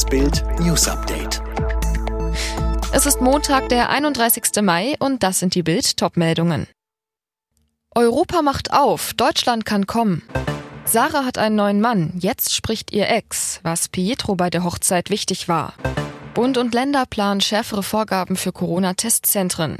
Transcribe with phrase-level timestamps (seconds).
[0.00, 1.42] Das Bild News Update.
[2.90, 4.62] Es ist Montag, der 31.
[4.62, 6.68] Mai und das sind die Bild Topmeldungen.
[7.94, 10.22] Europa macht auf, Deutschland kann kommen.
[10.86, 15.48] Sarah hat einen neuen Mann, jetzt spricht ihr Ex, was Pietro bei der Hochzeit wichtig
[15.48, 15.74] war.
[16.32, 19.76] Bund und Länder planen schärfere Vorgaben für Corona-Testzentren.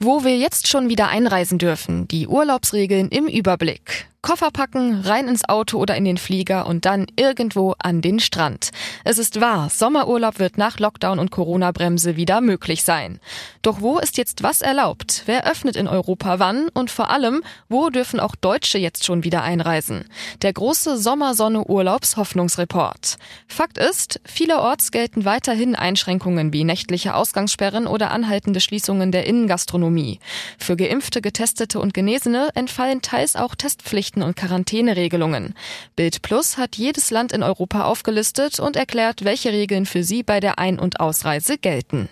[0.00, 4.08] Wo wir jetzt schon wieder einreisen dürfen, die Urlaubsregeln im Überblick.
[4.24, 8.70] Koffer packen, rein ins Auto oder in den Flieger und dann irgendwo an den Strand.
[9.04, 13.20] Es ist wahr, Sommerurlaub wird nach Lockdown und Corona-Bremse wieder möglich sein.
[13.60, 15.24] Doch wo ist jetzt was erlaubt?
[15.26, 16.70] Wer öffnet in Europa wann?
[16.72, 20.06] Und vor allem, wo dürfen auch Deutsche jetzt schon wieder einreisen?
[20.40, 23.18] Der große Sommersonne-Urlaubs-Hoffnungsreport.
[23.46, 30.18] Fakt ist, vielerorts gelten weiterhin Einschränkungen wie nächtliche Ausgangssperren oder anhaltende Schließungen der Innengastronomie.
[30.58, 35.54] Für Geimpfte, Getestete und Genesene entfallen teils auch Testpflichten Pflichten und Quarantäneregelungen.
[35.96, 40.40] Bild Plus hat jedes Land in Europa aufgelistet und erklärt, welche Regeln für sie bei
[40.40, 42.08] der Ein- und Ausreise gelten.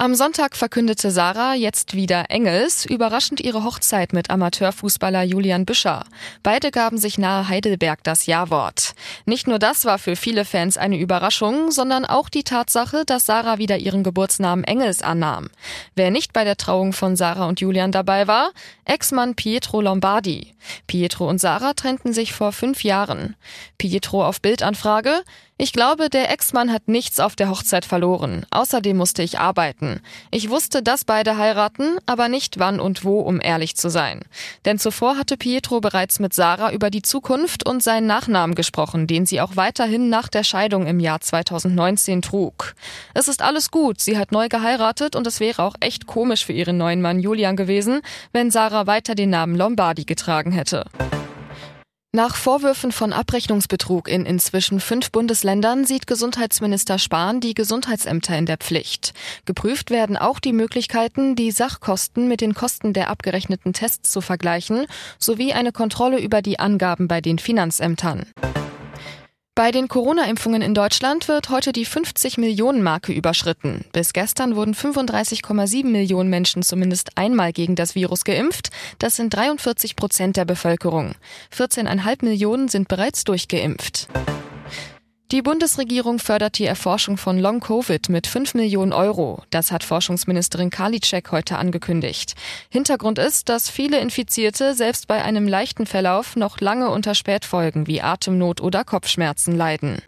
[0.00, 6.06] Am Sonntag verkündete Sarah jetzt wieder Engels überraschend ihre Hochzeit mit Amateurfußballer Julian Büscher.
[6.42, 8.94] Beide gaben sich nahe Heidelberg das Ja-Wort.
[9.26, 13.58] Nicht nur das war für viele Fans eine Überraschung, sondern auch die Tatsache, dass Sarah
[13.58, 15.50] wieder ihren Geburtsnamen Engels annahm.
[15.96, 18.52] Wer nicht bei der Trauung von Sarah und Julian dabei war?
[18.86, 20.54] Ex-Mann Pietro Lombardi.
[20.86, 23.36] Pietro und Sarah trennten sich vor fünf Jahren.
[23.76, 25.24] Pietro auf Bildanfrage
[25.62, 28.46] ich glaube, der Ex-Mann hat nichts auf der Hochzeit verloren.
[28.50, 30.00] Außerdem musste ich arbeiten.
[30.30, 34.22] Ich wusste, dass beide heiraten, aber nicht wann und wo, um ehrlich zu sein.
[34.64, 39.26] Denn zuvor hatte Pietro bereits mit Sarah über die Zukunft und seinen Nachnamen gesprochen, den
[39.26, 42.74] sie auch weiterhin nach der Scheidung im Jahr 2019 trug.
[43.12, 46.54] Es ist alles gut, sie hat neu geheiratet und es wäre auch echt komisch für
[46.54, 48.00] ihren neuen Mann Julian gewesen,
[48.32, 50.86] wenn Sarah weiter den Namen Lombardi getragen hätte.
[52.12, 58.56] Nach Vorwürfen von Abrechnungsbetrug in inzwischen fünf Bundesländern sieht Gesundheitsminister Spahn die Gesundheitsämter in der
[58.56, 59.14] Pflicht.
[59.44, 64.86] Geprüft werden auch die Möglichkeiten, die Sachkosten mit den Kosten der abgerechneten Tests zu vergleichen,
[65.20, 68.26] sowie eine Kontrolle über die Angaben bei den Finanzämtern.
[69.56, 73.84] Bei den Corona-Impfungen in Deutschland wird heute die 50 Millionen Marke überschritten.
[73.92, 78.70] Bis gestern wurden 35,7 Millionen Menschen zumindest einmal gegen das Virus geimpft.
[78.98, 81.14] Das sind 43 Prozent der Bevölkerung.
[81.54, 84.08] 14,5 Millionen sind bereits durchgeimpft.
[85.32, 89.44] Die Bundesregierung fördert die Erforschung von Long-Covid mit 5 Millionen Euro.
[89.50, 92.34] Das hat Forschungsministerin Karliczek heute angekündigt.
[92.68, 98.02] Hintergrund ist, dass viele Infizierte selbst bei einem leichten Verlauf noch lange unter Spätfolgen wie
[98.02, 100.02] Atemnot oder Kopfschmerzen leiden.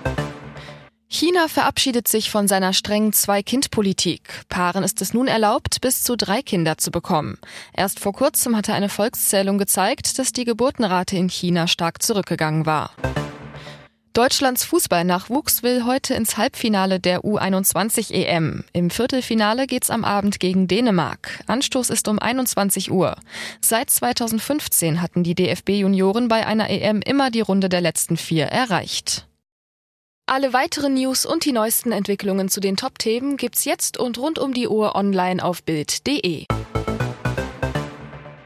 [1.08, 4.22] China verabschiedet sich von seiner strengen Zwei-Kind-Politik.
[4.48, 7.38] Paaren ist es nun erlaubt, bis zu drei Kinder zu bekommen.
[7.72, 12.90] Erst vor kurzem hatte eine Volkszählung gezeigt, dass die Geburtenrate in China stark zurückgegangen war.
[14.12, 18.62] Deutschlands Fußballnachwuchs will heute ins Halbfinale der U21 EM.
[18.74, 21.42] Im Viertelfinale geht's am Abend gegen Dänemark.
[21.46, 23.16] Anstoß ist um 21 Uhr.
[23.62, 29.26] Seit 2015 hatten die DFB-Junioren bei einer EM immer die Runde der letzten vier erreicht.
[30.26, 34.52] Alle weiteren News und die neuesten Entwicklungen zu den Top-Themen gibt's jetzt und rund um
[34.52, 36.44] die Uhr online auf Bild.de.